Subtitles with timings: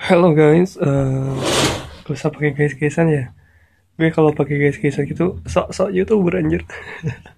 [0.00, 1.36] Halo guys, uh,
[2.08, 3.36] gak usah pakai guys-guysan ya.
[4.00, 6.64] Gue kalau pakai guys-guysan gitu sok-sok youtuber anjir.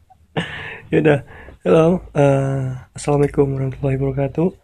[0.95, 1.27] Yaudah,
[1.67, 4.54] halo, uh, assalamualaikum warahmatullahi wabarakatuh.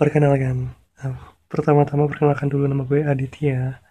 [0.00, 0.72] Perkenalkan,
[1.04, 1.12] uh,
[1.52, 3.84] pertama-tama perkenalkan dulu nama gue Aditya.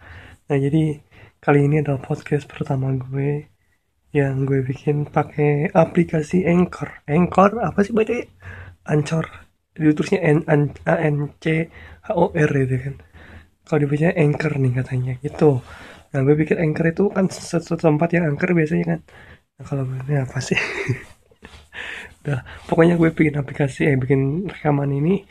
[0.50, 0.98] Nah jadi
[1.38, 3.46] kali ini adalah podcast pertama gue
[4.10, 7.06] yang gue bikin pakai aplikasi Anchor.
[7.06, 8.26] Anchor apa sih bacanya?
[8.90, 9.30] Ancor.
[9.78, 10.20] Jadi tulisnya
[10.50, 11.70] N A N C
[12.02, 13.11] H O R gitu kan
[13.66, 15.62] kalau dibacanya anchor nih katanya gitu.
[16.12, 19.00] Nah gue pikir anchor itu kan sesuatu tempat yang anchor biasanya kan.
[19.58, 20.58] Nah kalau ini apa sih?
[22.22, 25.24] Udah pokoknya gue bikin aplikasi eh bikin rekaman ini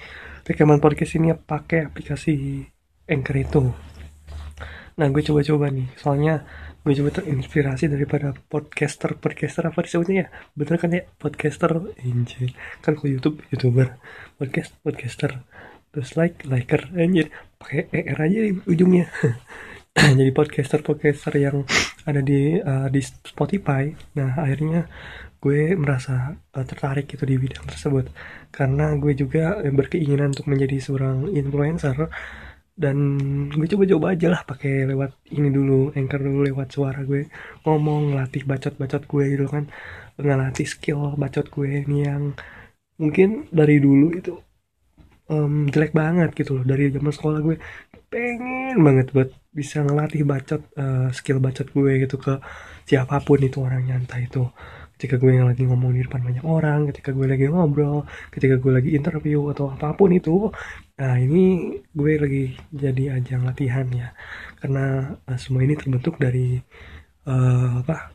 [0.43, 2.65] rekaman podcast ini pakai aplikasi
[3.07, 3.61] anchor itu.
[4.97, 5.87] Nah gue coba-coba nih.
[5.99, 6.43] Soalnya
[6.81, 10.27] gue coba terinspirasi daripada podcaster podcaster apa disebutnya ya?
[10.57, 11.05] Bener kan ya?
[11.21, 14.01] Podcaster anjir kan kalau YouTube youtuber.
[14.41, 15.45] Podcast podcaster
[15.91, 17.27] terus like liker anjir.
[17.59, 19.11] Pakai er aja di ujungnya.
[20.19, 21.67] Jadi podcaster podcaster yang
[22.07, 23.91] ada di uh, di Spotify.
[24.15, 24.87] Nah akhirnya
[25.43, 28.07] gue merasa uh, tertarik itu di bidang tersebut.
[28.55, 32.07] Karena gue juga berkeinginan untuk menjadi seorang influencer.
[32.71, 32.97] Dan
[33.51, 37.27] gue coba-coba aja lah pakai lewat ini dulu anchor dulu lewat suara gue.
[37.67, 39.67] Ngomong latih bacot-bacot gue gitu kan.
[40.15, 42.31] Ngelatih skill bacot gue ini yang
[42.95, 44.39] mungkin dari dulu itu
[45.31, 47.55] um, jelek banget gitu loh dari zaman sekolah gue.
[48.11, 52.43] Pengen banget buat bisa ngelatih bacot uh, skill bacot gue gitu ke
[52.83, 54.43] siapa pun itu orang nyantai itu.
[54.99, 58.89] Ketika gue lagi ngomong di depan banyak orang ketika gue lagi ngobrol ketika gue lagi
[58.93, 60.53] interview atau apa pun itu
[60.93, 64.13] nah ini gue lagi jadi ajang latihan ya.
[64.59, 66.59] Karena uh, semua ini terbentuk dari
[67.25, 68.13] uh, apa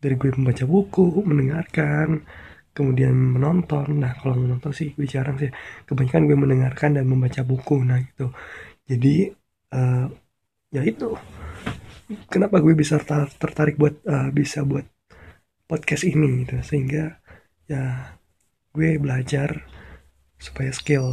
[0.00, 2.24] dari gue membaca buku mendengarkan
[2.76, 4.00] kemudian menonton.
[4.02, 5.50] Nah kalau menonton sih gue jarang sih.
[5.86, 8.32] Kebanyakan gue mendengarkan dan membaca buku nah gitu.
[8.86, 9.30] Jadi
[9.74, 10.06] uh,
[10.74, 11.14] ya itu.
[12.26, 12.98] Kenapa gue bisa
[13.38, 14.86] tertarik buat uh, bisa buat
[15.70, 16.58] podcast ini gitu.
[16.62, 17.18] Sehingga
[17.70, 18.14] ya
[18.74, 19.66] gue belajar
[20.40, 21.06] supaya skill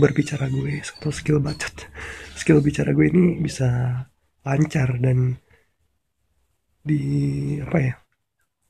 [0.00, 1.76] berbicara gue atau skill bacot
[2.40, 4.00] skill bicara gue ini bisa
[4.46, 5.36] lancar dan
[6.86, 7.02] di
[7.58, 7.94] apa ya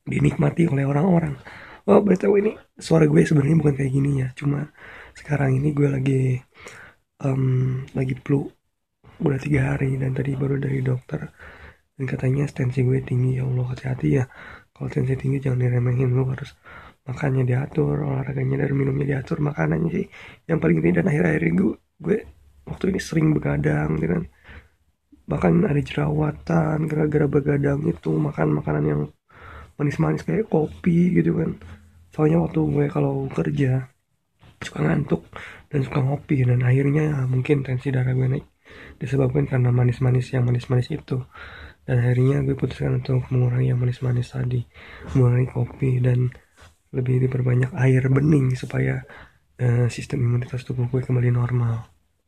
[0.09, 1.37] dinikmati oleh orang-orang
[1.87, 4.29] oh btw ini suara gue sebenarnya bukan kayak gini ya.
[4.35, 4.71] Cuma
[5.15, 6.23] sekarang ini gue lagi
[7.23, 8.47] um, lagi flu.
[9.23, 11.31] Udah tiga hari dan tadi baru dari dokter.
[11.97, 13.41] Dan katanya tensi gue tinggi.
[13.41, 14.25] Ya Allah hati-hati ya.
[14.75, 16.13] Kalau tensi tinggi jangan diremehin.
[16.13, 16.53] Lu harus
[17.07, 19.41] makannya diatur olahraganya dan minumnya diatur.
[19.41, 20.07] Makanannya sih
[20.51, 22.19] yang paling penting dan akhir-akhir ini gue, gue
[22.67, 24.27] waktu ini sering begadang dengan
[25.27, 29.03] bahkan ada jerawatan gara-gara begadang itu makan makanan yang
[29.77, 31.57] manis-manis kayak kopi gitu kan.
[32.13, 33.93] Soalnya waktu gue kalau kerja
[34.61, 35.29] suka ngantuk
[35.69, 38.47] dan suka ngopi dan akhirnya mungkin tensi darah gue naik
[38.97, 41.21] disebabkan karena manis-manis yang manis-manis itu.
[41.87, 44.59] Dan akhirnya gue putuskan untuk mengurangi yang manis-manis tadi
[45.15, 46.29] mengurangi kopi dan
[46.91, 49.05] lebih diperbanyak air bening supaya
[49.61, 51.96] uh, sistem imunitas tubuh gue kembali normal